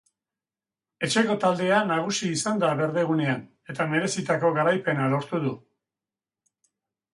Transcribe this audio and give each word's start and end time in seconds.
Etxeko 1.07 1.35
taldea 1.43 1.81
nagusi 1.89 2.31
izan 2.37 2.63
da 2.65 2.71
berdegunean 2.81 3.45
eta 3.75 3.89
merezitako 3.93 4.53
garaipena 4.59 5.13
lortu 5.15 5.45
du. 5.47 5.55